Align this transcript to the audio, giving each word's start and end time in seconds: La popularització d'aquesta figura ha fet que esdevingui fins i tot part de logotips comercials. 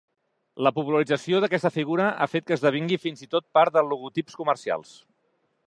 La 0.67 0.69
popularització 0.77 1.41
d'aquesta 1.43 1.71
figura 1.75 2.07
ha 2.11 2.27
fet 2.31 2.47
que 2.47 2.57
esdevingui 2.57 2.99
fins 3.05 3.21
i 3.27 3.29
tot 3.35 3.47
part 3.59 3.77
de 3.77 3.85
logotips 3.93 4.41
comercials. 4.43 4.97